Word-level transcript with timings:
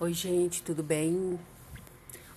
Oi, 0.00 0.12
gente, 0.12 0.60
tudo 0.60 0.82
bem? 0.82 1.38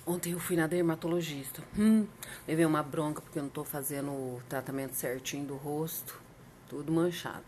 Ontem 0.05 0.33
eu 0.33 0.39
fui 0.39 0.55
na 0.55 0.67
dermatologista. 0.67 1.63
Hum, 1.75 2.05
levei 2.47 2.63
uma 2.63 2.83
bronca 2.83 3.19
porque 3.19 3.39
eu 3.39 3.43
não 3.43 3.49
tô 3.49 3.63
fazendo 3.63 4.11
o 4.11 4.39
tratamento 4.47 4.93
certinho 4.93 5.47
do 5.47 5.55
rosto, 5.55 6.21
tudo 6.69 6.91
manchado. 6.91 7.43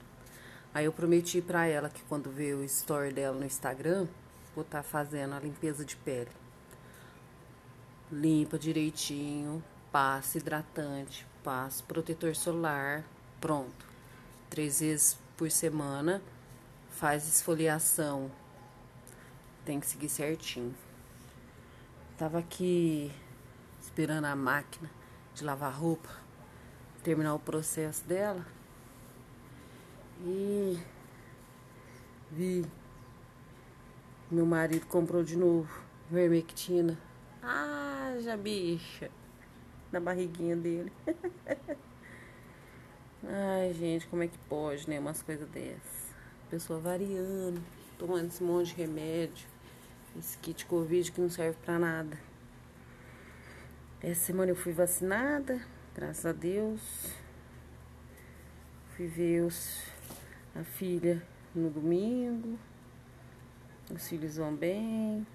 Aí 0.73 0.85
eu 0.85 0.91
prometi 0.91 1.43
pra 1.43 1.67
ela 1.67 1.91
que 1.91 2.01
quando 2.09 2.31
ver 2.31 2.55
o 2.55 2.63
story 2.63 3.13
dela 3.13 3.37
no 3.37 3.45
Instagram, 3.45 4.07
vou 4.55 4.63
estar 4.63 4.81
tá 4.81 4.83
fazendo 4.83 5.35
a 5.35 5.39
limpeza 5.39 5.85
de 5.85 5.95
pele. 5.95 6.31
Limpa 8.11 8.57
direitinho, 8.57 9.63
passa 9.91 10.39
hidratante, 10.39 11.27
passa 11.43 11.83
protetor 11.83 12.35
solar, 12.35 13.05
pronto. 13.39 13.85
Três 14.49 14.79
vezes 14.79 15.19
por 15.37 15.51
semana, 15.51 16.19
faz 16.89 17.27
esfoliação 17.27 18.31
tem 19.65 19.79
que 19.79 19.87
seguir 19.87 20.09
certinho. 20.09 20.75
Tava 22.17 22.39
aqui 22.39 23.11
esperando 23.81 24.25
a 24.25 24.35
máquina 24.35 24.89
de 25.33 25.43
lavar 25.43 25.73
roupa 25.73 26.09
terminar 27.03 27.33
o 27.33 27.39
processo 27.39 28.05
dela. 28.05 28.45
E 30.21 30.77
vi 32.31 32.65
meu 34.29 34.45
marido 34.45 34.85
comprou 34.85 35.23
de 35.23 35.35
novo 35.35 35.67
vermectina. 36.09 36.97
Ah, 37.41 38.15
já 38.19 38.37
bicha. 38.37 39.09
Na 39.91 39.99
barriguinha 39.99 40.55
dele. 40.55 40.91
Ai, 43.25 43.73
gente, 43.73 44.07
como 44.07 44.21
é 44.21 44.27
que 44.27 44.37
pode, 44.47 44.87
né? 44.87 44.99
Umas 44.99 45.23
coisas 45.23 45.49
dessas. 45.49 46.13
Pessoa 46.49 46.79
variando, 46.79 47.59
tomando 47.99 48.27
esse 48.27 48.41
monte 48.41 48.67
de 48.67 48.75
remédio. 48.75 49.45
Esse 50.17 50.37
kit 50.39 50.65
Covid 50.65 51.11
que 51.11 51.21
não 51.21 51.29
serve 51.29 51.57
pra 51.63 51.77
nada. 51.77 52.17
Essa 54.01 54.27
semana 54.27 54.51
eu 54.51 54.55
fui 54.55 54.71
vacinada, 54.71 55.61
graças 55.93 56.25
a 56.25 56.31
Deus. 56.31 57.13
Fui 58.95 59.05
ver 59.05 59.41
os, 59.41 59.83
a 60.55 60.63
filha 60.63 61.21
no 61.53 61.69
domingo. 61.69 62.57
Os 63.93 64.07
filhos 64.07 64.37
vão 64.37 64.55
bem. 64.55 65.27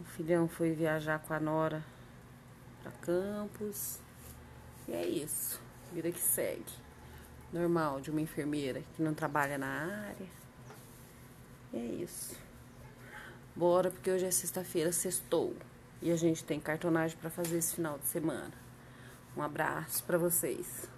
O 0.00 0.04
filhão 0.04 0.48
foi 0.48 0.72
viajar 0.72 1.18
com 1.18 1.34
a 1.34 1.40
Nora 1.40 1.84
pra 2.82 2.92
Campos. 2.92 3.98
E 4.88 4.92
é 4.92 5.06
isso. 5.06 5.60
Vida 5.92 6.10
que 6.10 6.20
segue. 6.20 6.72
Normal 7.52 8.00
de 8.00 8.10
uma 8.10 8.20
enfermeira 8.20 8.82
que 8.94 9.02
não 9.02 9.12
trabalha 9.12 9.58
na 9.58 9.66
área. 9.66 10.40
É 11.72 11.78
isso. 11.78 12.36
Bora, 13.54 13.90
porque 13.90 14.10
hoje 14.10 14.26
é 14.26 14.30
sexta-feira, 14.30 14.90
sextou. 14.90 15.54
E 16.02 16.10
a 16.10 16.16
gente 16.16 16.42
tem 16.42 16.58
cartonagem 16.58 17.16
para 17.16 17.30
fazer 17.30 17.58
esse 17.58 17.76
final 17.76 17.98
de 17.98 18.06
semana. 18.06 18.52
Um 19.36 19.42
abraço 19.42 20.02
para 20.04 20.18
vocês. 20.18 20.90